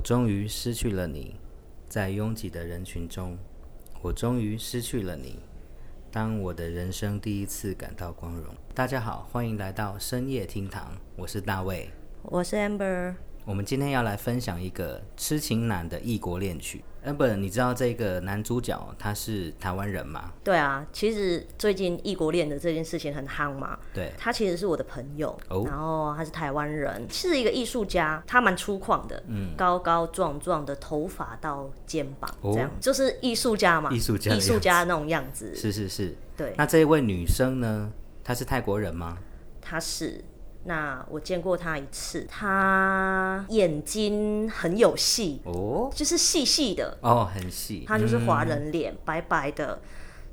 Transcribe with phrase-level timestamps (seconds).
[0.00, 1.36] 我终于失去了你，
[1.86, 3.36] 在拥挤的人群中，
[4.00, 5.38] 我终于失去了你。
[6.10, 8.46] 当我的人生第一次感到光荣。
[8.74, 11.90] 大家好，欢迎来到深夜厅堂，我是大卫。
[12.22, 13.14] 我是 Amber，
[13.44, 16.82] 我们今天要来分享一个痴情男的异国恋曲。
[17.04, 20.32] Amber，你知道这个男主角他是台湾人吗？
[20.44, 23.78] 对啊，其实最近异国恋的这件事情很夯嘛。
[23.94, 35.54] 对，他其实是我的朋友，哦然后他是台湾人，是一个艺术家，他蛮粗犷的，嗯高高壮壮的，头发到肩膀，哦这样就是艺术家嘛，艺术家的艺术家那种样子。
[35.56, 36.14] 是是是。
[36.36, 37.90] 对，那这一位女生呢？
[38.22, 39.16] 她是泰国人吗？
[39.62, 40.22] 她是。
[40.64, 47.84] 那我见过他一次，他眼睛很有戏，哦就是细细的，哦，很细。
[47.86, 49.80] 他就是华嗯人脸，白白的，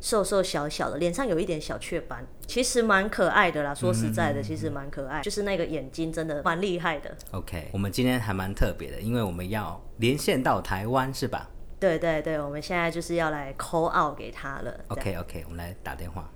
[0.01, 3.73] 瘦瘦小小的，脸上有一点小雀斑，其实蛮可爱的啦。
[3.73, 7.15] 说实在嗯的，其实蛮可爱，就是那个眼睛真的蛮厉害的。
[7.31, 14.73] OK，我们今天还蛮特别的，因为我们要连线到台湾，是吧对对对，我们现在就是要来 call out 给他了。
[14.87, 16.29] ？OK OK，我们来打电话。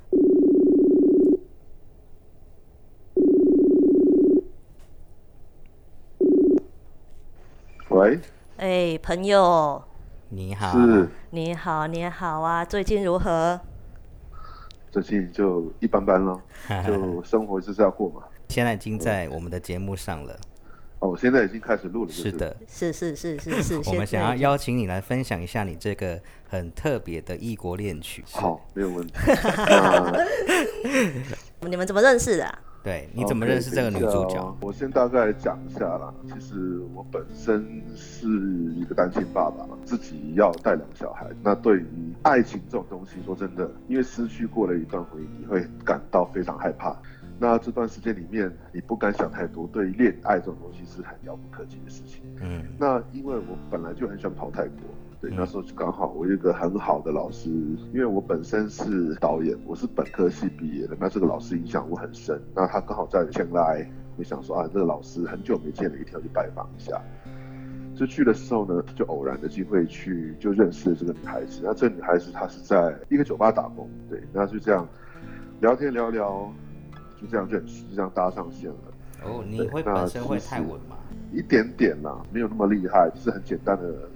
[7.92, 8.17] 喂，
[8.56, 9.84] 哎、朋友，
[10.30, 13.59] 你好，是你好，你好啊，最近如何？
[14.89, 16.42] 最近就一般般咯，
[16.88, 18.22] 就生活就是要过嘛。
[18.48, 20.33] 现在已经在我们的节目上了。
[21.00, 26.17] 哦，我现在已经开始录了，就是的，是是是是是， 我们想要邀请你来分享一下你这个
[26.48, 28.23] 很特别的异国恋曲。
[28.31, 29.14] 好，没有问题。
[31.67, 32.59] 你们怎么认识的、啊？
[32.84, 34.58] 对，你怎么认识这个女主角哦？
[34.62, 36.12] 我先大概讲一下啦。
[36.28, 38.28] 其实我本身是
[38.73, 41.28] 一个单亲爸爸嘛，自己要带两个小孩。
[41.44, 41.86] 那对于
[42.23, 46.96] 爱情这种东西，说真的，因为失去过了一段回忆，你会感到非常害怕。
[47.38, 52.23] 那这段时间里面，你不敢想太多，对于恋爱这种东西是很遥不可及的事情。
[52.40, 54.82] 嗯，那因为我本来就很喜欢跑泰国，
[55.22, 57.47] 对，那时候就刚好我有一个很好的老师，
[57.94, 62.42] 因为我本身是导演，我是本科系毕业的，那这个老师影响我很深。
[62.55, 63.87] 那他刚好在前来，
[64.17, 66.99] 我想说啊，这个老师很久没见了，一定要去拜访一下。
[67.95, 71.61] 就去的时候呢，就偶然的机会去，就认识了这个女孩子。
[71.64, 74.87] 那这个女孩子她是在一个酒吧打工，对，那就这样
[75.60, 76.52] 聊天聊聊，
[77.21, 78.76] 就这样认识，就这样搭上线了。
[79.23, 80.98] 哦，你对那会本身会其实泰文吗？
[81.31, 84.10] 一点点啦，没有那么厉害，就是很简单的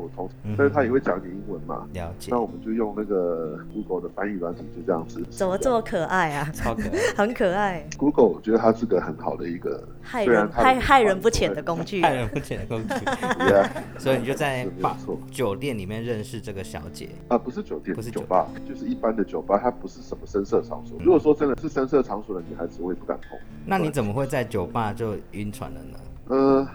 [0.00, 0.28] 沟通。
[0.44, 5.22] 嗯但是他也会讲一点英文嘛，了解那，我们就用那个 Google 的翻译软体，就这样子。
[5.30, 6.50] 怎么这么可爱啊？
[6.54, 6.90] 超可爱。
[7.16, 12.02] 很可爱，Google 我觉得它是个很好的一个害人虽然害 害人不浅的工具。
[12.02, 12.94] 害人不浅的工具
[13.98, 14.66] 所以你就在
[15.30, 17.08] 酒店里面认识这个小姐。
[17.28, 20.98] 啊，不是酒店，不是酒酒吧，就是一般的酒吧，它不是什么深色场所。
[21.00, 23.38] 如果说真的是深色场所的女孩子，我也不敢碰。
[23.66, 25.98] 那你怎么会在酒吧就晕船了呢？
[26.28, 26.66] 呃，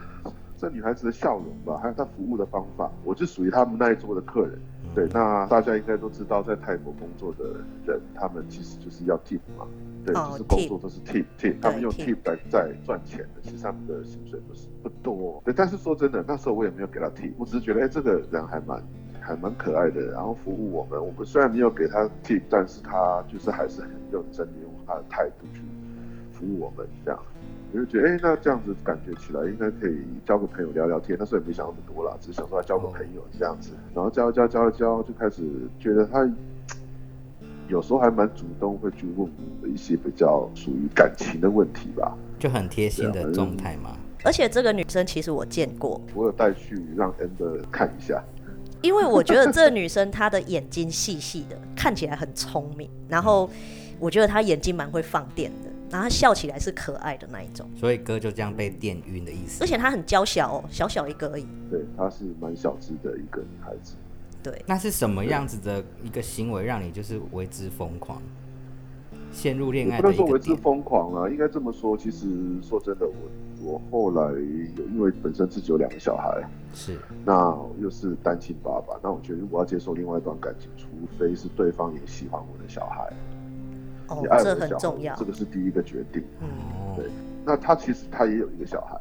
[0.59, 4.59] 这女孩子的笑容吧，还有她服务的方法，我是属于他们那一桌的客人。
[4.93, 9.67] 对，那大家应该都知道，在泰国工作的人，他们其实就是要 tip 嘛，
[10.03, 15.41] 对，哦就是工作都是 tip tip，他们用 tip 来在赚钱的，其实他们的薪水不是不多。
[15.45, 18.83] 对，但是说真的，那时候我也没有给他 tip，我只是觉得，哎，这个人还蛮
[19.21, 25.61] 还蛮可爱的，然后服务我们，我们虽然没有给他 tip，但是他就是还是很认真的用他的态度去
[26.33, 27.19] 服务我们，这样。
[27.71, 31.17] 我就觉得，哎、那这样子感觉起来应该可以交个朋友聊聊天。
[31.19, 33.71] 那时候也没想那么多啦，只是想说要交个朋友这样子。
[33.93, 35.43] 然后交一交交一交，就开始
[35.79, 36.27] 觉得他
[37.67, 39.29] 有时候还蛮主动，会去问
[39.61, 42.17] 我一些比较属于感情的问题吧。
[42.39, 43.95] 就很贴心的状态嘛。
[44.23, 48.21] 而且这个女生其实我见过，我有带去让 Amber 看一下，
[48.81, 53.49] 因为我觉得这个女生她的眼睛细细的，看起来很聪明，然后
[53.97, 59.67] 我觉得她眼睛蛮会放电的，然后她笑起来是可爱的那一种，所以哥就这样被电晕的意思而。
[59.67, 61.47] 且她很娇小哦，小小一个而已。
[61.69, 63.95] 对，她是蛮小只的一个女孩子。
[64.41, 68.21] 对，那是什么样子的一个行为让你就是为之疯狂，
[69.33, 70.55] 陷入恋也爱的不能说为之？
[70.55, 71.97] 疯狂啊，应该这么说。
[71.97, 72.25] 其实
[72.61, 73.13] 说真的，我
[73.61, 76.41] 我后来有因为本身自己有两个小孩，
[76.73, 80.87] 是那又是单亲爸爸，那我觉得如果要接受另外一段感情，除
[81.17, 83.11] 非是对方也喜欢我的小孩，
[84.09, 85.25] 哦爱，我这的小孩，很重要这。
[85.25, 86.23] 个是第一个决定。
[86.95, 87.05] 对，
[87.45, 88.99] 那他其实他也有一个小孩，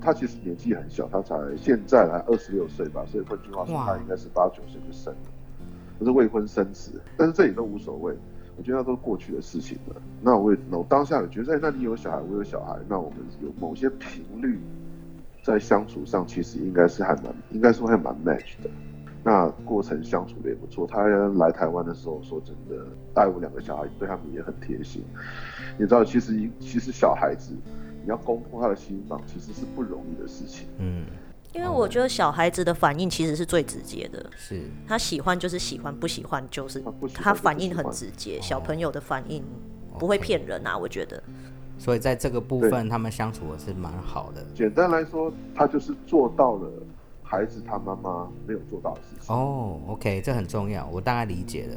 [0.00, 5.30] 他其实年纪很小，他才现在才二十六岁吧，所以换句话说，他应该是八九岁就生了，
[5.98, 8.14] 可是未婚生子，但是这也都无所谓。
[8.56, 9.94] 我觉得那都是过去的事情了。
[10.20, 14.58] 那我也，我当下也觉得，哎那你有小孩，我有小孩，那我们有某些频率
[15.44, 18.68] 在相处上，其实应该是还蛮，应该是会蛮 match 的。
[19.24, 20.86] 那过程相处的也不错。
[20.86, 22.84] 他来台湾的时候，说真的，
[23.14, 25.02] 带我两个小孩，对他们也很贴心。
[25.76, 27.52] 你知道，其实其实小孩子，
[28.02, 30.66] 你要攻破他的心房，其实是不容易的事情。
[30.78, 31.04] 嗯，
[31.52, 36.82] 因为我觉得小孩子的反应其实是最直接的，是他喜欢就是喜欢，不喜欢就是
[37.14, 38.38] 他反应很直接。
[38.40, 39.42] 小朋友的反应
[39.98, 41.22] 不会骗人啊，我觉得。
[41.80, 44.44] 所以在这个部分，他们相处的是蛮好的。
[44.52, 46.68] 简单来说，他就是做到了
[47.28, 49.34] 孩子他妈妈没有做到的事情。
[49.34, 51.76] 哦，OK，这很重要，我大概理解了。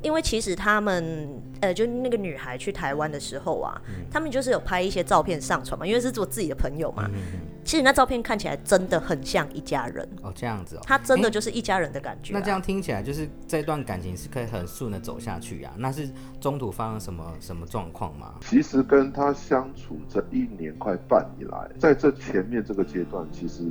[0.00, 1.28] 因为其实他们，
[1.60, 7.10] 呃，就那个女孩去台湾的时候啊，他们就是有拍一些照片上传嘛，因为是做自己的朋友嘛。
[7.12, 10.80] 嗯其实那照片看起来真的很像一家人，哦，这样子哦。
[10.86, 12.38] 他真的就是一家人的感觉、啊。
[12.38, 15.74] 那这样听起来，就是这段感情是可以很顺的走下去啊。
[15.76, 16.08] 那是
[16.40, 18.36] 中途发生什么什么状况吗？
[18.40, 23.64] 其实跟他相处这一年快半以来，在这前面这个阶段，其实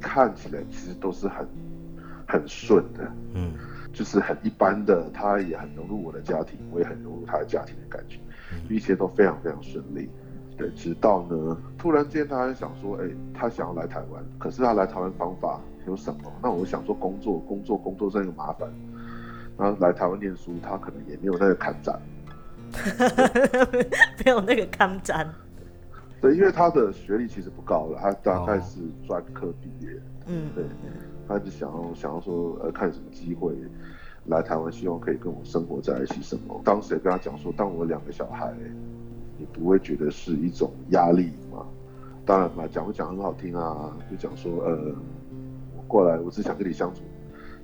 [0.00, 1.46] 看起来其实都是很
[2.26, 3.52] 很顺的，嗯，
[3.92, 8.18] 就是很一般的，他也很融入我的家庭，我也很融入他的家庭的感觉，
[8.68, 10.08] 一切都非常非常顺利。
[10.56, 16.30] 对，直到呢，突然间他想说，哎、他想要来台湾，可是他来台湾方法有什么？
[16.42, 18.68] 那我想说，工作，工作，工作真有麻烦。
[19.56, 21.98] 然后来台湾念书，他可能也没有那个看展。
[24.24, 25.26] 没有那个看展。
[26.20, 29.90] 对，因为他的学历其实不高了，他大概哦是专科毕业。
[30.26, 30.64] 嗯，对，
[31.26, 33.54] 他就想要想要说，呃，看什么机会
[34.26, 36.60] 来台湾，希望可以跟我生活在一起什么。
[36.64, 38.52] 当时也跟他讲说，当我两个小孩，
[39.38, 41.66] 你不会觉得是一种压力吗？
[42.26, 44.94] 当然嘛，讲不讲很好听啊，就讲说，呃，
[45.74, 47.00] 我过来，我只想跟你相处，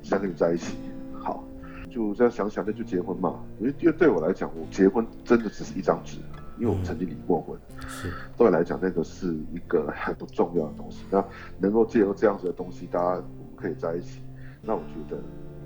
[0.03, 0.79] 只想跟你在一起，
[1.13, 1.45] 好，
[1.91, 3.39] 就这样想想，那就结婚嘛。
[3.61, 6.19] 因为因为对我来讲，我结婚真的只是一张纸，
[6.59, 7.59] 因为我们曾经离过婚。
[7.89, 11.05] 是对我来讲，那个是一个 很不重要的东西。
[11.11, 11.25] 那
[11.59, 14.23] 能够借由这样子的东西，大家我们可以在一起，
[14.63, 15.17] 那我觉得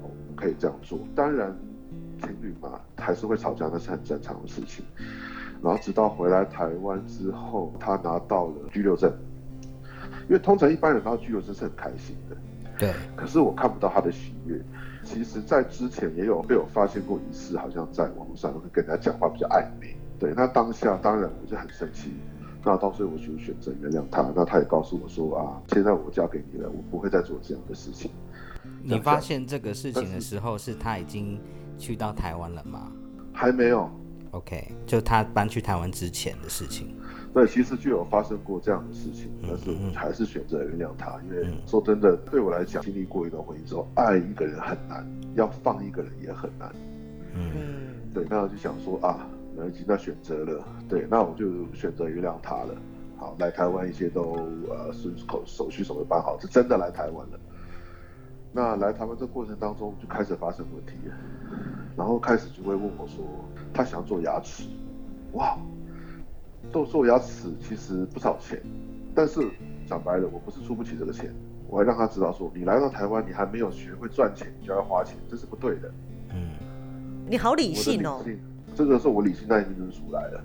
[0.03, 0.99] 哦我们可以这样做。
[1.15, 1.57] 当然，
[2.21, 4.85] 情侣嘛还是会吵架，那是很正常的事情。
[5.63, 9.13] 然后直到回来台湾之后，他拿到了居留证，
[10.29, 12.37] 因为通常一般人拿到居留证是很开心的，
[12.79, 14.59] 对，可是我看不到他的喜悦。
[15.03, 19.97] 其实，在之前也有被我发现过一次，好像在网络上会跟人家讲话比较暧昧。
[20.21, 22.13] 对，那当下当然我就很生气，
[22.63, 24.31] 那到最后我就选择原谅他。
[24.37, 28.11] 那他也告诉我说啊，现在我嫁给你了，我不会再做这样的事情。
[28.83, 31.41] 你发现这个事情的时候，是他已经
[31.79, 32.93] 去到台湾了吗
[33.33, 33.91] 还没有
[34.33, 36.95] ，？OK，就他搬去台湾之前的事情。
[37.33, 46.71] 对，其实就有发生过这样的事情，但是我还是选择原谅他，因为说真的，对我来讲，经历过一段婚姻之后，爱一个人很难，要放一个人也很难。
[47.35, 47.63] 嗯，嗯，
[48.13, 49.27] 对，那我就想说啊，
[49.61, 52.75] 没关系，那选择了，对，那我就选择原谅他了。
[53.19, 54.23] 好，来台湾一切都
[54.71, 57.39] 呃顺口手续什么办好，是真的来台湾了。
[58.53, 61.15] 那来台湾这过程当中就开始发生问题了，
[61.95, 63.23] 然后开始就会问我说，
[63.75, 64.65] 他想做牙齿，
[65.33, 65.59] 哇，
[66.73, 68.59] 做做牙齿其实不少钱，
[69.15, 69.47] 但是
[69.87, 71.31] 讲白了，我不是出不起这个钱，
[71.69, 75.93] 我还让他知道说，你来到台湾，你还没有学会赚钱，你就要花钱，这是不对的。
[76.33, 76.49] 嗯
[77.29, 78.23] 你好理性哦。
[78.25, 78.41] 性
[78.85, 80.45] 这个时候我理性那一面就出来了。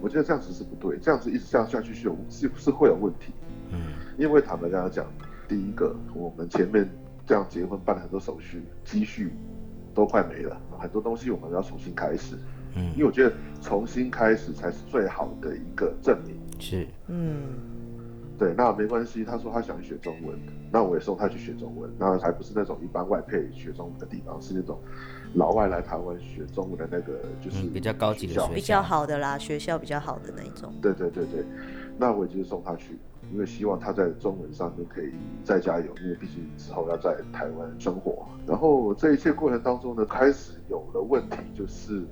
[0.00, 3.32] 我觉得这样子是不对，这样子一直这样下去是有是是会有问题。
[3.70, 3.80] 嗯，
[4.18, 5.06] 因为坦白跟他讲，
[5.48, 6.88] 第一个我们前面
[7.24, 9.32] 这样结婚办了很多手续，积蓄
[9.94, 12.36] 都快没了，很多东西我们要重新开始。
[12.74, 16.36] 嗯因为我觉得重新开始才是最好的一个证明。
[16.58, 17.44] 是，嗯，
[18.42, 19.24] 对，那没关系。
[19.24, 20.36] 他说他想学中文，
[20.72, 21.88] 那我也送他去学中文。
[21.96, 24.80] 那还不是那种一般外配学中文的地方，是那种
[25.34, 30.72] 老外来台湾学中文的那个，就是、嗯比较高级的学校比较好的啦，学校比较好的那一种。
[30.82, 31.44] 对对对对，
[31.96, 32.98] 那我也就是送他去，
[33.32, 35.12] 因为希望他在中文上面可以
[35.44, 38.26] 再加油，因为毕竟之后要在台湾生活。
[38.44, 42.02] 然后这一切过程当中呢，开始有了问题，就是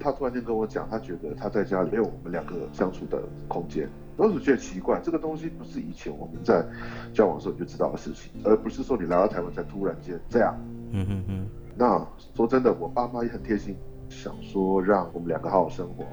[0.00, 3.86] 他突然间跟我讲，他觉得他在家里没有我们两个相处的空间。
[4.16, 6.64] 当时觉得奇怪，这个东西不是以前我们在
[7.12, 10.54] 交往的时候你就知道的事情，而不是说你来到台湾才突然间这样。
[10.90, 13.76] 嗯嗯嗯，那说真的，我爸妈也很贴心，
[14.08, 16.04] 想说让我们两个好好生活。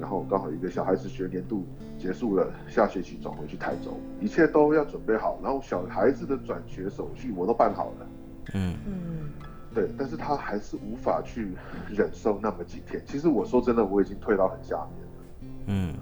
[0.00, 1.64] 然后刚好一个小孩子学年度
[1.96, 5.38] 结束了，下学期转回去台州，一切都要准备好。
[5.40, 8.06] 然后小孩子的转学手续我都办好了，
[8.54, 9.30] 嗯嗯，
[9.72, 11.52] 对，但是他还是无法去
[11.88, 13.00] 忍受那么几天。
[13.06, 15.54] 其实我说真的，我已经退到很下面了。
[15.66, 15.94] 嗯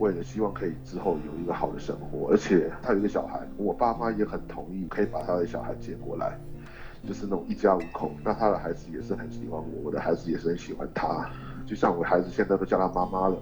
[0.00, 6.38] 为了希望可以之后有一个好的生活，而且他有一个小孩，我爸妈也很同意，可以把他的小孩接过来，
[7.06, 8.10] 就是那种一家五口。
[8.24, 11.30] 那他的孩子也是很喜欢我，我的孩子也是很喜欢他。
[11.66, 13.36] 就像我孩子现在都叫他妈妈了，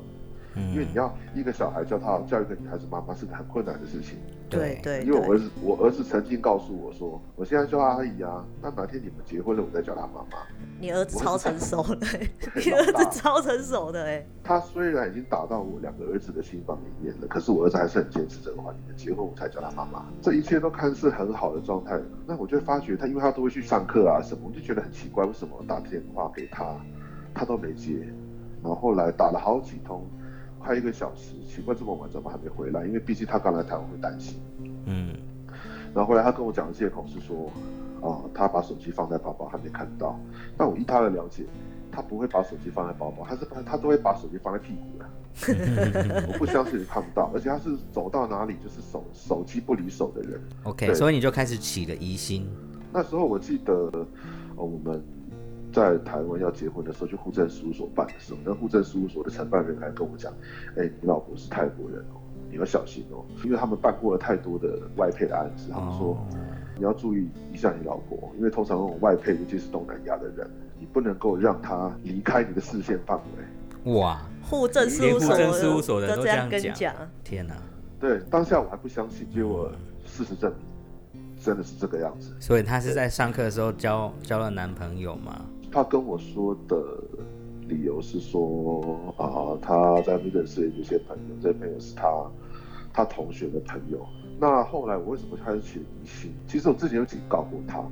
[0.73, 4.19] 因为你要一个小孩叫他叫一个女孩子妈妈是个很困难的事情。
[4.51, 10.39] 对对，因为我儿子我儿子曾经告诉我说，我现在叫阿姨啊，那哪天你们结婚了，我再叫他妈妈。
[10.81, 12.07] 你儿子超成熟的，
[12.57, 14.25] 你儿子超成熟的哎。
[14.43, 20.07] 他虽然已经打到我两个儿子的心房里面了，可是我儿子还是很坚持这个话，你们结婚我才叫他妈妈。
[20.23, 26.75] 这一切都看似很好的状态，那我就发觉他，因为他都会去上课啊什么，我就觉得很奇怪，为什么打电话给他，
[27.35, 27.99] 他都没接，
[28.63, 30.07] 然后后来打了好几通，
[30.59, 32.87] 快一个小时，奇怪这么晚怎么还没回来？
[32.87, 34.41] 因为毕竟他刚来台湾会担心。
[34.87, 35.15] 嗯。
[35.95, 37.51] 然后后来他跟我讲的借口是说，
[38.03, 40.19] 啊，他把手机放在包包还没看到。
[40.57, 41.45] 但我依他的了解，
[41.91, 45.09] 他不会把手机放在包包，他是把他都会把手机放在屁股的。
[46.29, 50.41] 我不相信你看不到，而且他是走到哪里就是手手机不离手的人。
[50.65, 52.49] OK，所以你就开始起了疑心。
[52.93, 53.73] 那时候我记得，
[54.57, 55.03] 哦，我们
[55.79, 60.33] 在台湾要结婚的时候，去户政事务所办的时候，那户政事务所的承办人还跟我讲，
[60.77, 62.21] 哎，你老婆是泰国人哦，
[62.51, 66.19] 你要小心哦，因为他们办过了太多的外配的案子，他们说
[66.77, 73.17] 你要注意一下你老婆，因为通常那种外配，尤其是东南亚的人，你不能够让他离开你的视线范
[73.85, 73.93] 围。
[73.93, 74.21] 哇！
[74.43, 75.19] 户政事务
[75.81, 77.55] 所的都这样跟讲，天哪！
[78.01, 79.71] 对，当下我还不相信，结果
[80.07, 82.35] 事实证明真的是这个样子。
[82.41, 85.45] 所以她是在上课的时候交交了男朋友吗？
[85.71, 86.77] 她跟我说的
[87.69, 92.09] 理由是说啊，他在那认识了一些朋友，这些朋友是他
[92.93, 94.07] 他同学的朋友。
[94.41, 96.33] 那后来我为什么开始起疑心？
[96.47, 97.85] 其实我之前有警告过他，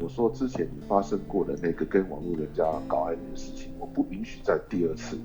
[0.00, 5.18] 我说之前你发生过的那个跟网络人家搞暧昧的事情，我不允许再第二次。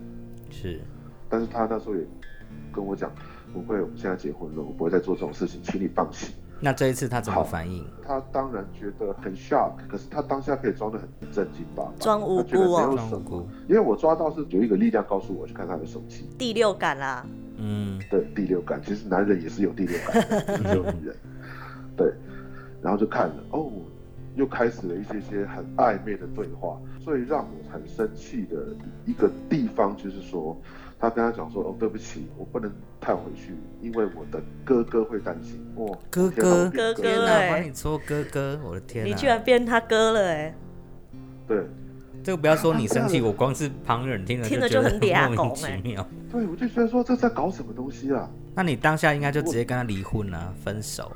[0.49, 0.79] 是，
[1.29, 2.01] 但是他那时候也
[2.71, 3.11] 跟我讲，
[3.53, 6.33] 不会，我们现在结婚了，我不会再做这种事情，请你放心。
[6.63, 7.83] 那这一次他怎么反应？
[8.05, 11.91] 他当然觉得很 shock，可是他当下可以装的很震惊吧？
[11.99, 13.47] 装无辜哦，装无辜。
[13.67, 17.25] 因为我抓到是有一个力量告诉我去看他的手机，第六感啦。
[17.57, 20.21] 嗯，对，第六感，其实男人也是有第六感，
[20.57, 21.15] 只 有女人。
[21.97, 22.13] 对，
[22.81, 23.71] 然后就看了，哦，
[24.35, 26.79] 又开始了一些些很暧昧的对话。
[27.03, 28.67] 最让我很生气的
[29.05, 30.55] 一个地方，就是说，
[31.01, 40.55] 他跟他讲说：“哦，对不起，我不能太回去，因为我的哥哥会担心。”哦，哥哥，哥哥，哎，帮你说哥哥，我的天，你居然变他哥了，哎，
[41.47, 41.65] 对，
[42.23, 46.07] 这个不要说你生气，我光是旁人听了听了就很莫名其妙。
[46.31, 48.29] 对，我就觉得说这在搞什么东西啊？
[48.53, 51.11] 那你当下应该就直接跟他离婚啊，分手。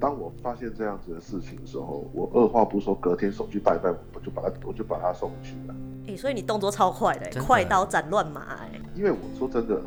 [0.00, 5.74] 当我发现这样子的事情的时候，我二话不说，隔天手去拜拜，我就把他，我就把他送去了。
[6.08, 8.80] 哎，所以你动作超快的，快刀斩乱麻哎。
[8.94, 9.78] 因为我说真的，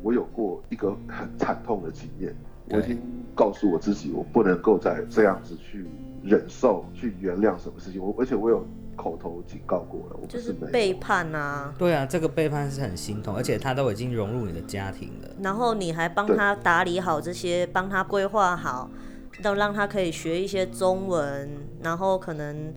[0.00, 2.32] 我有过一个很惨痛的经验，
[2.70, 3.02] 我已经
[3.34, 5.88] 告诉我自己，我不能够再这样子去
[6.22, 8.00] 忍受、去原谅什么事情。
[8.00, 11.74] 我而且我有口头警告过了，我就是背叛啊。
[11.76, 18.88] 对啊，这个背叛是很心痛，而且他都已经融入你的家庭了，然后你还帮他打理好这些，帮他规划好。
[19.42, 21.50] 都让他可以学一些中文，
[21.82, 22.72] 然后可能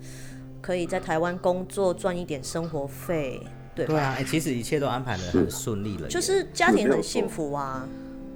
[0.61, 3.41] 可以在台湾工作赚一点生活费，
[3.75, 7.87] 对对啊，哎，其实一切都安排的很顺利了，就是家庭很幸福啊。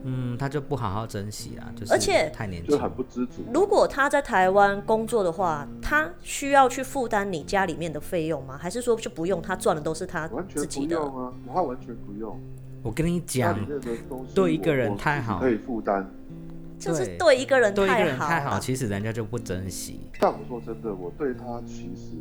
[0.08, 3.44] 嗯，他就不好好珍惜啊，就是而且太年轻，很不知足。
[3.52, 8.56] 如果他在台湾工作的话，他需要去负担你家里面的费用吗？
[8.56, 9.42] 还是说就不用？
[9.42, 12.40] 他赚的都是他自己的啊，他完全不用。
[12.84, 13.58] 我跟你讲，
[14.36, 16.08] 对一个人太好，可以负担。
[16.80, 20.00] 就是对一个人太好，其实人家就不珍惜。
[20.20, 22.18] 但我说真的，我对他其实，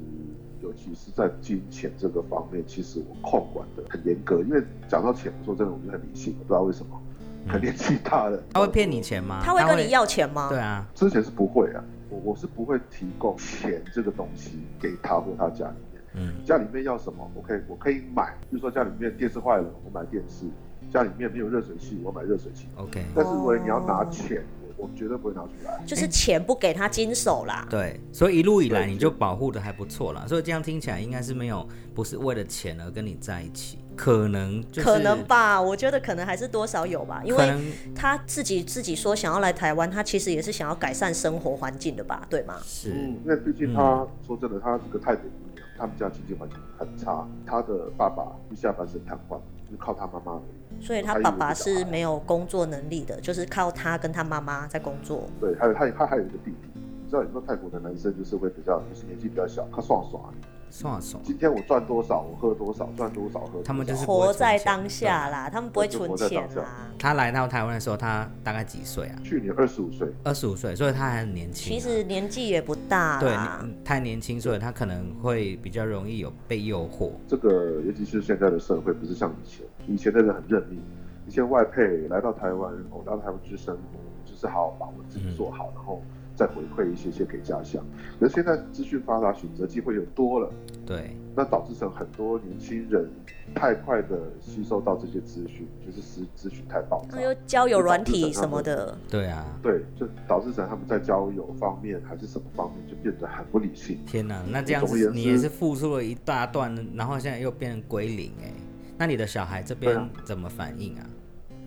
[0.60, 4.40] 尤其是在金钱这个方面，其实我控管的很严格。
[4.42, 7.00] 因为讲到钱，我说真的，我就很理性，不知道为什么，
[7.46, 8.42] 很年纪大了。
[8.52, 9.42] 他会骗你钱吗？
[9.44, 10.48] 他会跟你要钱吗？
[10.48, 16.02] 对啊，之前是不会啊，我我是不会提供钱这个东西给他或他家里面。
[16.16, 18.34] 嗯，家里面要什么，我可以我可以买。
[18.48, 20.46] 比如说家里面电视坏了，我买电视。
[20.94, 22.68] 家里面没有热水器，我买热水器。
[22.76, 24.44] OK，但是如果你要拿钱，
[24.76, 25.82] 我绝对不会拿出来。
[25.84, 27.66] 就是钱不给他经手啦。
[27.68, 30.24] 对，所以一路以来你就保护的还不错啦。
[30.28, 35.60] 所以这样听起来应该是没有不是为了钱而跟你在一起，可能可能吧？
[35.60, 37.52] 我觉得可能还是多少有吧，因为
[37.92, 42.24] 他自己自己说想要来台湾，他其实也是想要改善生活环境的吧？
[42.30, 42.54] 对吗？
[42.62, 49.40] 是，因为毕竟他说真的，他是个太北姑娘，他们家经济环境很差，他的爸爸一下半身瘫痪，
[49.74, 50.40] 就靠他妈妈。
[50.80, 55.24] 所以他爸爸是没有工作能力的，就是靠他跟他妈妈在工作。
[55.40, 56.56] 对，还有他他还有一个弟弟。
[56.74, 60.34] 你知道，有时候泰国的男生就是会比较，就是年纪比较小，他爽爽。
[60.70, 61.22] 爽爽。
[61.24, 63.64] 今天我赚多少，我喝多少，赚多少喝多少。
[63.64, 66.90] 他们就是活在当下啦，他们不会存钱啦。
[66.98, 69.16] 他来到台湾的时候，他大概几岁啊？
[69.22, 70.08] 去年二十五岁。
[70.22, 71.72] 二十五岁，所以他还很年轻。
[71.72, 73.18] 其实年纪也不大。
[73.20, 73.36] 对，
[73.84, 77.10] 太年轻，所以他可能会比较容易有被诱惑。
[77.28, 80.80] 这个尤其是现在的社会，不是像以前，以前的人很认命。
[81.26, 86.02] 以前外配来到台湾，我来到台湾去生活，就是好好把我自己做好，然后
[86.34, 87.84] 再回馈一些些给家乡。
[88.18, 90.50] 可是现在资讯发达，选择机会又多了，
[90.86, 93.08] 对，那导致成很多年轻人
[93.54, 103.98] 太快的吸收到这些资讯，就是资资讯太爆炸还有交友软体什么的，对啊，对，就导致成他们在交友方面还是什么方面就变得很不理性。
[104.06, 108.50] 天哪，那这样子你也是付出了一大段，然后现在又变成归零哎，
[108.98, 111.06] 那你的小孩这边怎么反应啊？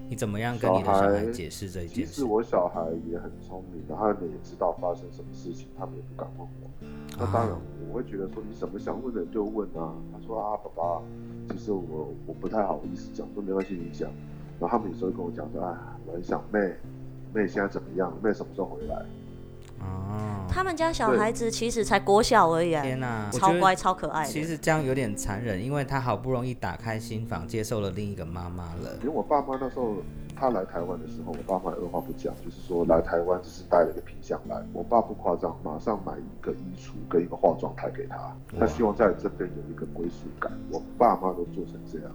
[0.09, 2.13] 你怎么样跟你的小孩解释这一其件事？
[2.13, 6.69] 实我小孩也很聪明，然后他们也知道发生什么事情，他们也不敢问我。
[7.19, 7.59] 那当然啊，
[7.89, 9.93] 我会觉得说你什么想问的就问啊。
[10.13, 11.01] 他说啊，爸爸，
[11.49, 14.09] 其实我我不太好意思讲，说没关系你讲。
[14.59, 16.59] 然后他们有时候跟我讲说，啊，我很想妹，
[17.33, 18.11] 妹现在怎么样？
[18.23, 19.05] 妹什么时候回来？
[19.79, 24.29] 哦，他们家小孩子其实才国小而已啊，天哪，超乖超可爱的。
[24.29, 28.95] 其实这样有点残忍，因为他好不容易打开心房，接受了另一个妈妈了。
[29.01, 29.95] 因为我爸妈那时候
[30.35, 34.61] 他来台湾的时候，我爸妈也二话不讲，就是说来台湾只是带了一个皮箱来。
[34.73, 40.51] 我爸不夸张，马上买一个衣橱跟一个化妆台给他，他希望在这边有一个归属感。
[40.71, 42.11] 我爸妈都做成这样。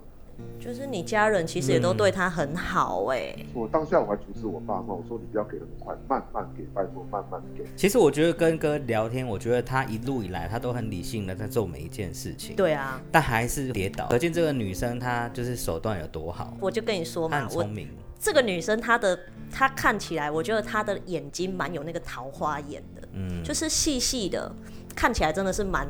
[0.59, 7.65] 就是你家人其实也都对他很好哎、我当下我还阻止我爸妈，我说你不要给那么快，慢慢给，拜托慢慢给。
[7.77, 17.89] 其实我觉得跟哥聊天，我觉得他一路以来他都很理性的在做每一件事情，对啊，但还是跌倒，可见这个女生她就是手段有多好，我就跟你说嘛，很聪明。
[18.19, 19.19] 这个女生她的
[19.51, 24.55] 她看起来，我觉得她的眼睛蛮有那个桃花眼的，嗯，就是细细的，
[24.95, 25.89] 看起来真的是蛮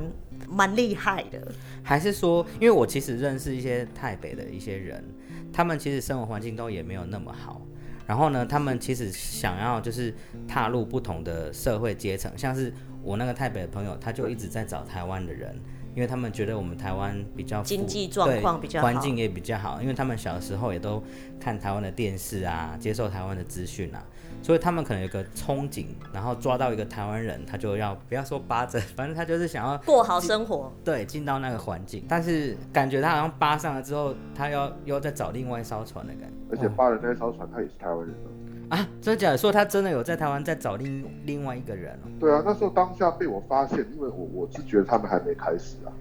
[0.53, 1.41] 蛮厉害的。
[1.83, 5.05] 还是说，因为我其实认识一些台北的一些人，
[5.53, 7.63] 他们其实生活环境都也没有那么好。
[8.07, 10.13] 然后呢，他们其实想要就是
[10.47, 15.57] 踏入不同的社会阶层，像是我那个台北的朋友，他就一直在找台湾的人，
[15.95, 21.03] 因为他们觉得我们台湾比较经济状况比较好环境也比较好，因为他们小时候也都
[21.39, 24.03] 看台湾的电视啊，接受台湾的资讯啊，
[24.43, 36.37] 所以他们可能有个憧憬，然后抓到一个台湾人，他就要不要说扒着，反正他就是想要 过好生活，对，进到那个环境，但是感觉他好像扒上了之后，他要又再找另外一艘船的感觉。
[36.51, 38.29] 而且扒的那一艘船，他也是台湾人哦。
[38.73, 39.37] 啊，真的假的？
[39.37, 42.09] 说他真的有在台湾在找另另外一个人哦。
[42.19, 45.93] 对啊，那时候当下被我发现，因为我我是觉得他们还没开始啊。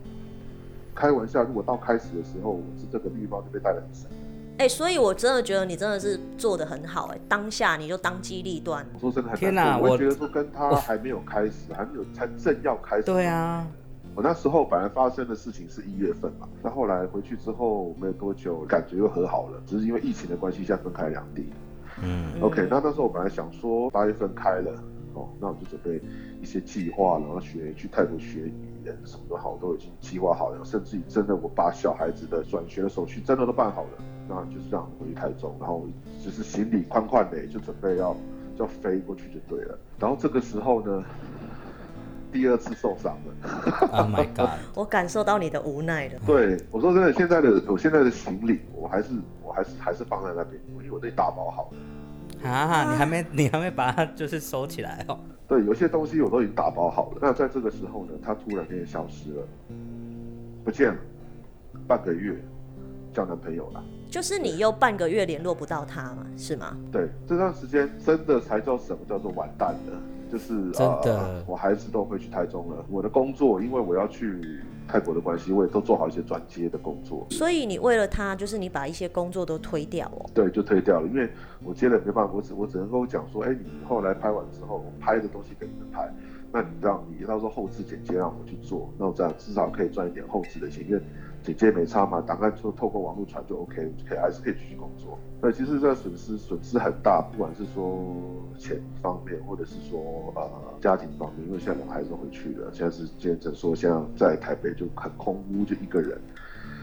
[0.95, 4.09] 开玩笑，如果到开始的时候，我是这个绿帽就被带得很深。
[4.57, 13.03] 哎、所以我真的觉得你真的是做的很好哎、当下你就当机立断，我说真的很天哪难过，我觉得说跟他还没有开始，还没有才正要开始。
[13.03, 13.67] 对啊，
[14.15, 21.51] 我那时候本来发生的事情是一月份嘛，那后来回去之后没有多久，感觉又和好了，只是因为疫情的关系，现在分开两地。
[22.03, 24.71] 嗯，OK，那那时候我本来想说八月份开了，
[25.13, 26.01] 哦，那我就准备
[26.41, 28.53] 一些计划，然后学去泰国学语
[28.85, 35.85] 言什么都好，都已经计划好了，甚至于真的我把小孩子的转学的手续真的都办好了，那就是这样回去台中，然后
[36.19, 38.15] 只是行李宽宽的，就准备要
[38.57, 39.77] 要飞过去就对了。
[39.99, 41.03] 然后这个时候呢，
[42.31, 43.89] 第二次受伤了。
[43.91, 44.57] Oh my god！
[44.73, 46.19] 我感受到你的无奈了。
[46.25, 49.09] 对，我说真的，现在的我现在的行李，我还是
[49.43, 52.49] 我还是还是放在那边，因为我都打包好了。
[52.49, 55.19] 啊，你还没你还没把它就是收起来哦。
[55.47, 57.17] 对，有些东西我都已经打包好了。
[57.21, 59.43] 那在这个时候呢，他突然间消失了，
[60.63, 60.97] 不见了，
[61.87, 62.35] 半个月，
[63.13, 63.83] 交男朋友了。
[64.09, 66.75] 就是你又半个月联络不到他嘛，是吗？
[66.91, 72.85] 对，这段时间真的才叫什么叫做完蛋了，就是真的呃，我孩子都会去台中了。
[72.89, 77.27] 我的工作，因为我要去泰国的关系，我也都做好一些转接的工作。
[77.31, 80.25] 所以你为了他，就是你把一些工作都推掉哦。
[80.33, 81.29] 对，就推掉了，因为
[81.65, 86.09] 我接了没办法，我只我只能跟我讲说，哎，你后来拍完之后，我拍的东西给你们拍，
[86.53, 91.01] 那你让你到时候后置剪接让我去做，那我这样至少可以赚一点后置的钱，因为
[91.41, 95.17] 剪接没差嘛，档案就透过网络传就 OK，就可以还是可以继续工作。
[95.41, 98.13] 那，其实这损失损失很大，不管是说
[98.59, 100.49] 钱方面，或者是说呃
[100.81, 106.19] 家庭方面，因为现在两个孩子都回去了，现在是见证说现在在台北就很空屋，就一个人。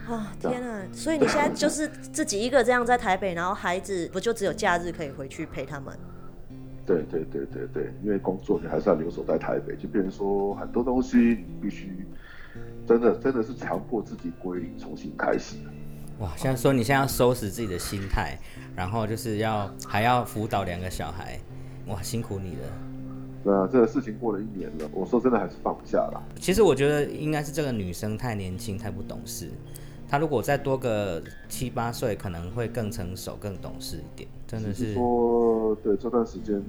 [0.09, 0.81] 啊、天啊！
[0.91, 5.95] 所以你现在就是自己一个这样在台北，然后孩子不就只有假日可以回去陪他们？
[6.89, 12.03] 对对对对对，因为工作你还是要留守在台北，就变成说很多东西你必须
[12.87, 15.57] 真的真的是强迫自己归零，重新开始。
[16.17, 18.35] 哇，现在说你现在要收拾自己的心态，
[18.75, 21.39] 然后就是要还要辅导两个小孩，
[21.85, 22.61] 哇，辛苦你了。
[23.43, 26.23] 对啊，这个事情过了一年了，我说真的还是放不下了。
[26.39, 29.51] 其实我觉得应该是这个女生太年轻，太不懂事。
[30.09, 34.27] 她如果再多个七八岁，可能会更成熟、更懂事一点。
[34.47, 36.61] 真的是，说对这段时间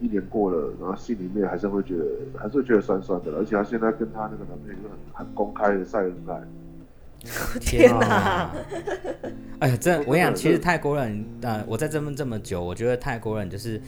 [0.00, 2.04] 一年过了，然后心里面还是会觉得
[2.38, 6.40] 还是会觉得酸酸的，而且她现在跟她那个男朋友就很很公开的晒恩爱，
[7.60, 8.54] 天哪哪！
[9.58, 13.80] 哎呀，这我跟你讲，其实泰国人，呃，我在这边这么久，我觉得泰国人就是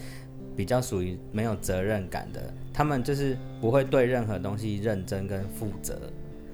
[0.56, 5.96] 比较属于没有责任感的，他们就是不会对任何东西认真跟负责。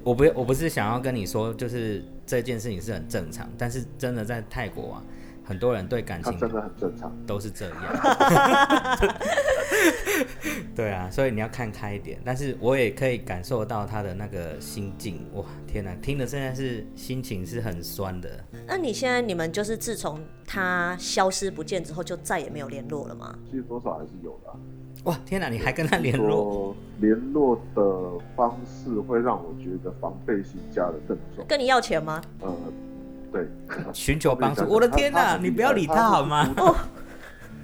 [0.03, 5.03] 我不，我不是想要跟你说，就是这件事情是很正常，但是真的在泰国啊，
[5.45, 7.13] 很多人对感情真的很正常。
[7.27, 7.77] 都是这样。
[10.75, 12.21] 对啊，所以你要看开一点。
[12.25, 18.45] 但是我也可以感受到他的那个心境，哇，天哪，听的现在是心情是很酸的。
[18.67, 23.37] 那你现在你们就是自从他消失不见之后，就再也没有联络了吗？
[23.51, 24.57] 其实多少还是有的啊、
[25.05, 26.29] 哇，天哪，你还跟他联络？
[26.29, 27.83] 说联络的
[28.35, 31.45] 方式会让我觉得防备心加的更重。
[31.47, 32.23] 跟你要钱吗？
[32.41, 32.55] 呃，
[33.31, 33.47] 对，
[33.93, 34.65] 寻求帮助。
[34.67, 36.55] 我的天哪，你不要理他好吗？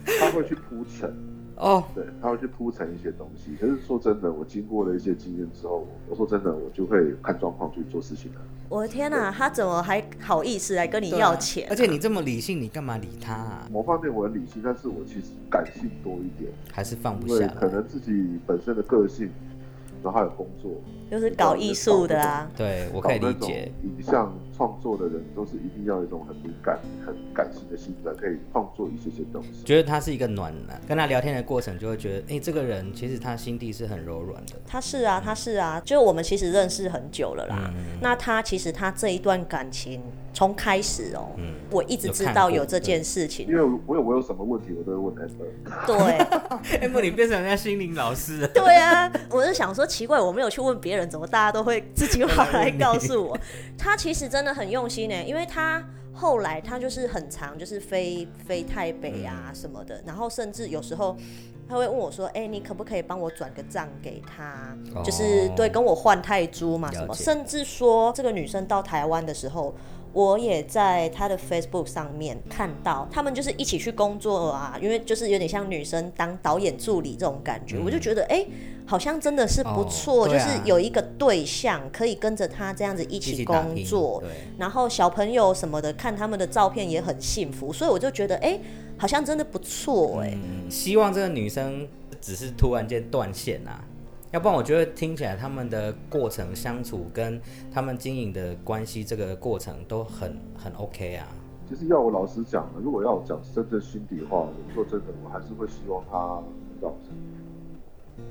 [0.05, 1.15] 他会去铺陈，
[1.57, 3.57] 哦，对，他会去铺陈一些东西。
[3.59, 8.41] 可是说真的，我经过了一些经验之后，我说真的，我就会看状况去做事情了。
[8.71, 11.67] 我的天哪，他怎么还好意思来跟你要钱？
[11.69, 13.67] 而且你这么理性，你干嘛理他啊？
[13.69, 17.49] 某方面我很理性，但是我其实感性多一点，还是放不下？
[17.49, 19.29] 可能自己本身的个性，
[20.03, 20.71] 然后还有工作，
[21.11, 22.51] 就是搞艺术的啊。
[22.57, 23.71] 对，我可以理解。
[23.83, 29.63] 影像创作的人，都是一定要有一种很敏感、很感性的心，才可以创作一些些东西。
[29.65, 34.55] 觉得他是一个暖男，跟他聊天的过程就会觉得，哎、这个人其实他心地是很柔软的。
[34.67, 37.71] 他是啊，他是啊，就我们其实认识很久了啦。
[37.75, 43.55] 嗯那他其实他这一段感情从开始哦、嗯我一直知道有这件事情因。
[43.55, 45.87] 为我有我有什么问题，我都会问 Amber。
[45.87, 48.49] 对哎、 不，你变成人家心灵老师了。
[48.49, 53.39] 对啊，我就想说奇怪，我没有去问别人，怎么大家都会自己跑来告诉我？
[53.77, 61.17] 他其实真的很用心呢，因为他后来他就是很长，就是飞飞台北啊什么的，然后甚至有时候。
[61.69, 64.77] 他会问我说：“哎、你可不可以帮我转个账给他？
[64.93, 67.15] 哦就是对，跟我换泰铢嘛，什么？
[67.15, 69.73] 甚至说这个女生到台湾的时候，
[70.13, 78.45] 我也在他的 Facebook 上面看到，他们就是一起去工作啊，因为就是有点像女生当导演助理这种感觉，我就觉得哎、
[78.85, 84.23] 好像真的是不错，就是有一个对象可以跟着他这样子一一起工作，
[84.59, 88.59] 然后小朋友什么的看他们的照片也很幸福，所以我就觉得哎、
[88.97, 91.87] 好像真的不错哎、嗯，希望这个女生
[92.21, 93.85] 只是突然间断线啊，
[94.33, 97.41] 要不然我觉得听起来他们的过程相处跟
[97.73, 101.27] 他们经营的关系这个过程都很很 OK 啊。
[101.69, 106.17] 其实要我老实讲，如果要我讲真正心底话，我说真的，我还是会希望他
[106.81, 107.11] 绕成，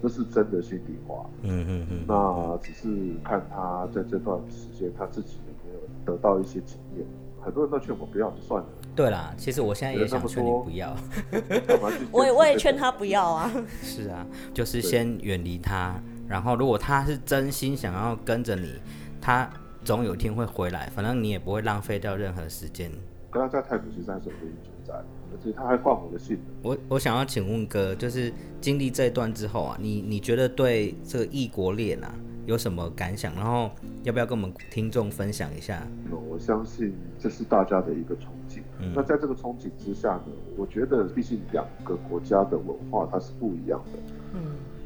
[0.02, 1.30] 这是真的心底话。
[1.42, 2.88] 嗯嗯嗯，那只是
[3.24, 7.06] 看他在这段时间他自己有没有得到一些经验。
[7.42, 10.94] 很多人都劝我不要，就算了，对啦，其实我现在也想劝你不要。
[12.12, 13.50] 我也我也劝他不要啊，
[13.82, 15.96] 是啊，就是先远离他，
[16.28, 18.74] 然后如果他是真心想要跟着你，
[19.22, 19.50] 他
[19.86, 22.92] 总有一天会回来，反正你也不会浪费掉任何时间。
[23.32, 26.38] 跟他在泰国其实还是有原因存在，而且他还挂我的信。
[26.62, 32.14] 我我想要请问哥，就是经历这一段之后啊，你你觉得对这个异国恋啊
[32.46, 33.34] 有什么感想？
[33.34, 33.72] 然后
[34.04, 35.88] 要不要跟我们听众分享一下？
[36.12, 38.39] 嗯我相信这是大家的一个憧憬。
[38.80, 38.92] 嗯。
[38.96, 40.24] 那在这个憧憬之下呢，
[40.58, 44.00] 我觉得毕竟两个国家的文化它是不一样的，
[44.34, 44.42] 嗯，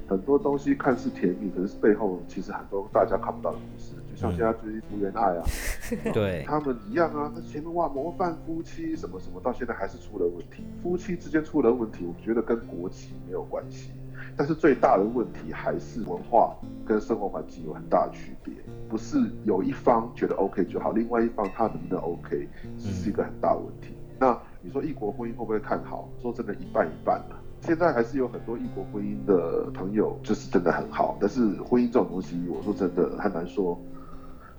[0.07, 3.93] 很多东西看似甜蜜，可是背后其实很多大家看不到的故事。
[4.13, 5.43] 就像现在追福原爱啊，
[6.13, 10.63] 对，他们一样啊，那前面哇模范夫妻什么什么，到现在还是出了问题。
[10.83, 13.89] 夫妻之间出了问题，我觉得跟国籍没有关系，
[14.37, 18.53] 但是最大的问题还是文化跟生活环境有很大的区别，
[18.89, 23.95] 不是有一方觉得 OK 就好，另外一方他能不能 OK，这是一个很大的问题。
[24.19, 26.07] 那你说异国婚姻会不会看好？
[26.21, 27.39] 说真的，一半一半啊。
[27.61, 33.79] 现在还是有很多异国婚姻的朋友，就是真的很好，但是婚姻这种东西，我说真的很难说。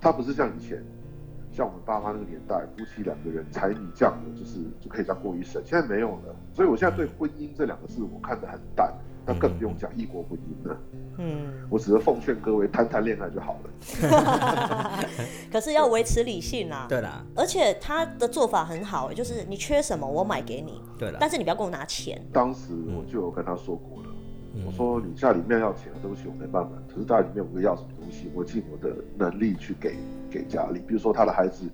[0.01, 0.83] 它不是像以前，
[1.53, 6.35] 像我们爸妈那个年代，夫妻两个人柴米酱油就是就可以这样过一生，现在没有了。
[6.53, 8.93] 所以我现在对婚姻这两个字我看得很淡，
[9.27, 10.77] 那更不用讲异国婚姻了。
[11.19, 15.01] 嗯， 我只是奉劝各位谈谈恋爱就好了。
[15.51, 16.87] 可是要维持理性啊。
[16.89, 22.21] 对啦，而且他的做法很好，就是你缺什么我买给你，对啦，但是你不要跟我拿钱。
[22.33, 24.09] 当时我就有跟他说过了，
[24.55, 26.71] 嗯我说你家里面要钱，对不起，我没办法。
[26.89, 29.97] 可是家里面我要什么东西，我尽我的能力去给
[30.31, 30.81] 给家里。
[30.81, 31.69] 比如说他的孩子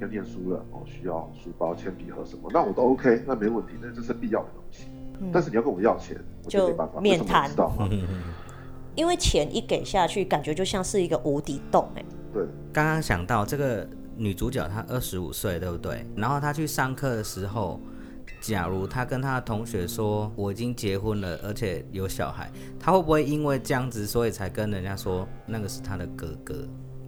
[0.00, 4.86] 要念书了，哦，需要书包、铅笔盒什么，那我都 OK，那没问题，那这是必要的东西。
[5.32, 7.00] 但是你要跟我要钱，我就就没办法。
[7.00, 7.88] 面为什么谈知道吗？
[8.94, 16.06] 因为钱一给下去，感觉就像是一个无底洞哎、对，刚刚想到这个女主角她二十五岁，对不对？
[16.16, 17.78] 然后她去上课的时候，
[18.40, 22.50] 假如她跟她的同学说我已经结婚了，而且有小孩，
[22.80, 26.66] 她会不会因为这样子，所以才跟人家说那个是她的哥哥？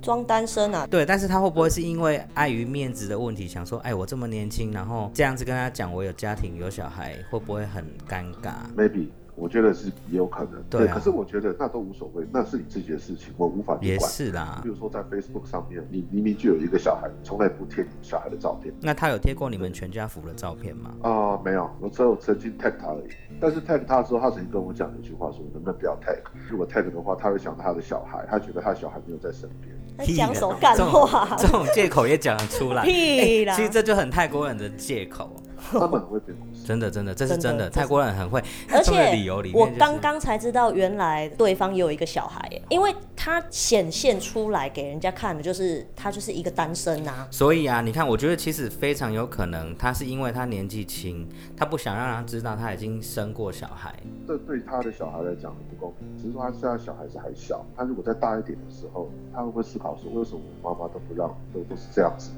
[0.09, 0.87] 装单身啊。
[0.87, 9.09] 对，但是他会不会是因为碍于面子的问题，想说，哎，我这么年轻，然后这样子跟他讲我有家庭有小孩，会不会很尴尬？Maybe。
[9.41, 13.87] 我觉得是也有可能，对，可是我觉得那都无所谓，那是你自己的事情，我无法去管。
[13.87, 18.75] 也是啦，比如说在 Facebook 上面，你明明就有一个小孩，从来不贴你小孩的照片。
[18.81, 20.93] 那他有贴过你们全家福的照片吗？
[21.03, 23.11] 啊，没有，我只有曾经 tag 他而已。
[23.41, 26.19] 但是 tag 他之后，他曾经跟我讲一句话，说能不能不要 tag？
[26.51, 29.73] 如果 tag 的话，他会想到他的小孩，他觉得他的小孩没有在身边。
[30.07, 31.29] 讲什么干话？
[31.39, 32.83] 这种借口也讲得出来？
[32.87, 33.55] 屁啦！
[33.55, 35.35] 其实这就很泰国人的借口。
[35.79, 37.69] 他们很会编故事，真的真的，这是真的。
[37.69, 47.27] 泰国人很会，而且理由里面，我刚刚才知道，原来对方也有一个小孩，因为他显现出来给人家看的，就是他就是一个单身啊。
[47.31, 53.95] 所以啊，你看，我觉得其实非常有可能，他是因为他年纪轻，他不想让他知道他已经生过小孩。
[54.27, 56.09] 这对他的小孩来讲不公平。
[56.17, 62.31] 只是说他现在小孩子还小，他如果再大一点的时候，他会不会思考说，为什么我妈妈都不让，都都是这样子？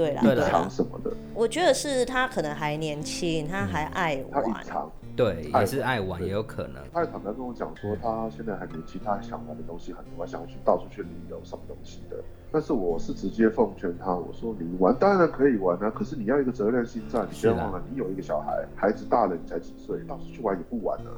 [0.00, 1.12] 对啦，藏什么的？
[1.34, 4.42] 我觉得是他可能还年轻，他还爱玩。
[4.42, 6.82] 他隐藏，对，也是爱玩，也有可能。
[6.92, 12.16] 他也坦白跟我讲说，他现在还年轻，他想玩的东西很多，想要去到处去旅游，什么东西的。
[12.52, 21.10] 但是我是直接奉劝他，我说你玩当然可以玩啊，可是你要一个责任心在，你别忘了，你有一个小孩，孩子大了，你才几岁，到处去玩也不玩了。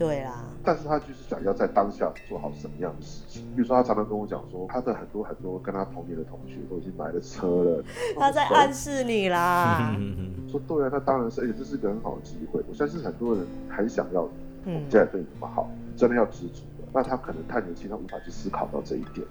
[0.00, 3.44] 对啦，但是他就是想要在当下做好什么样的事情。
[3.54, 7.84] 比如说，他常常跟我讲说，他的很多很多跟他同年的同学都已经买了车了。
[8.18, 9.94] 他在暗示你啦。
[10.50, 12.62] 说对啊，那当然是，而且这是个很好的机会。
[12.66, 16.88] 我相信很多人很想要我们家对你这么好，真的要知足的。
[16.94, 19.26] 那他可能太年轻，他无法去思考到这一点。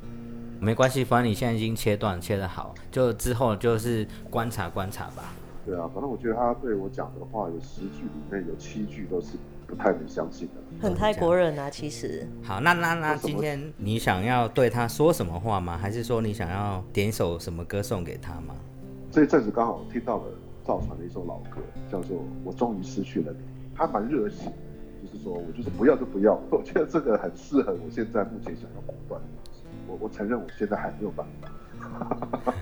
[0.60, 5.34] 没关系，反正你现在已经切断切的好，就之后就是观察观察吧。
[5.66, 9.30] 对啊，反正我觉得他对我讲的话，有十句里面有七句都是。
[9.70, 12.28] 不太能相信的，很泰国人啊，其实。
[12.42, 15.78] 好，那那那今天你想要对他说什么话吗？
[15.78, 18.56] 还是说你想要点一首什么歌送给他吗？
[19.12, 20.24] 这一阵子刚好听到了
[20.66, 23.38] 赵传的一首老歌，叫做《我终于失去了你》，
[23.76, 24.52] 他蛮热血，
[25.04, 26.40] 就是说我就是不要就不要。
[26.50, 29.22] 我觉得这个很适合我现在目前想要果断。
[29.88, 32.54] 我我承认我现在还没有办法。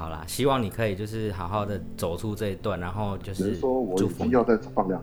[0.00, 5.02] 好啦，希望你可以就是好好的走出这一段，然后就是说我一定要再放两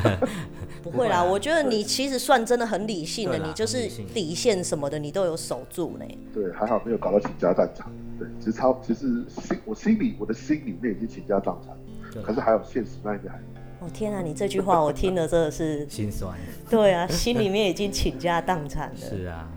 [0.82, 6.06] 不会啦，我觉得你其实算真的很理性的，你就是底线什么的你都有守住呢。
[6.32, 7.86] 对，还好没有搞到倾家荡产。
[8.18, 13.38] 对，其实超其实心我心里我的心里面已经倾家荡产，可是还有现实那一边还。
[13.80, 16.34] 哦天啊，你这句话我听了真的是心酸。
[16.70, 18.96] 对啊，心里面已经倾家荡产了。
[18.96, 19.50] 是啊。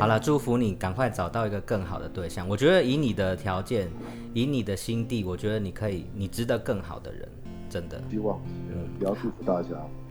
[0.00, 2.48] 好了，祝福你赶快找到一个更好的对象。
[2.48, 3.88] 我觉得以你的条件，
[4.32, 7.28] 以你的心地，我觉得你可以，你值得更好的人，
[7.68, 8.02] 真的。
[8.10, 9.68] 希望，嗯，也要祝福大家，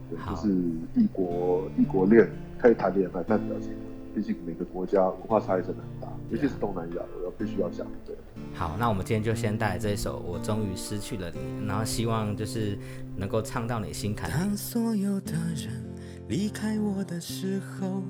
[0.09, 0.49] 对就是
[0.95, 3.71] 异国异国恋可以谈恋爱，但表情，
[4.13, 7.87] 毕竟每个国家文化差异真的很大，尤其是东南亚，我要必须要讲。
[8.05, 8.15] 对。
[8.53, 12.77] 好，那我们今天就先带来这一首《我终于失去了你》，然后希望就是
[13.15, 14.33] 能够唱到你心坎里。
[14.33, 15.83] 当所有的人
[16.27, 18.03] 离开我的时候。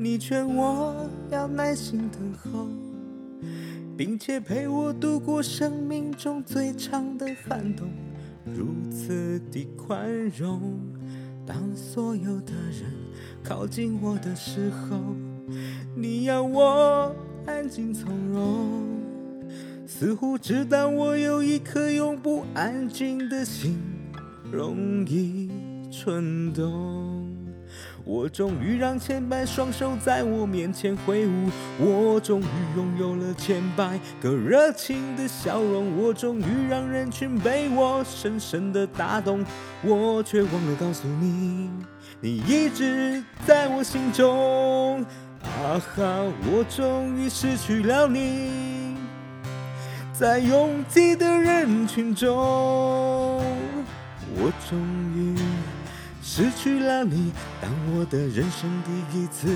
[0.00, 2.68] 你劝我要耐心等候，
[3.96, 7.88] 并且陪我度过生命中最长的寒冬，
[8.44, 10.08] 如此的宽
[10.38, 10.78] 容。
[11.44, 12.92] 当所有的人
[13.42, 15.00] 靠近我的时候，
[15.96, 17.12] 你要我
[17.44, 18.84] 安静从容，
[19.84, 23.76] 似乎知道我有一颗永不安静的心，
[24.52, 25.50] 容易
[25.90, 27.07] 蠢动。
[28.08, 39.44] 我终于让千百双手在我面前挥舞，我终于拥有了千百个热情的笑容，我终于让人群被我深深的打动，
[39.82, 41.68] 我却忘了告诉你，
[42.18, 45.04] 你一直在我心中。
[45.42, 48.96] 啊哈，我终于失去了你，
[50.14, 52.34] 在拥挤的人群中，
[54.34, 54.78] 我终
[55.14, 55.36] 于。
[56.38, 59.48] 失去了你，当我的人生第一次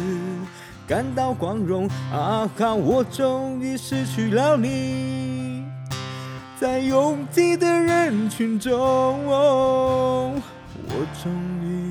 [0.84, 1.86] 感到光荣。
[2.12, 5.64] 啊哈，我终于失去了你，
[6.58, 10.42] 在拥挤的人群中，我
[11.22, 11.88] 终于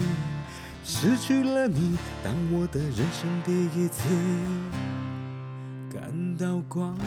[0.83, 4.09] 失去了你，当我的人生第一次
[5.89, 6.97] 感到光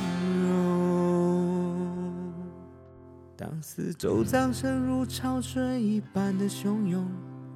[0.43, 1.77] 荣。
[3.37, 7.07] 当四周掌声如潮水一般的汹涌。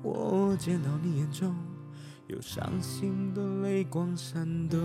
[0.02, 1.54] 我见到你眼中
[2.28, 4.78] 有伤心的泪光闪动。